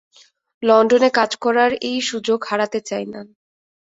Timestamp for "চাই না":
2.81-3.21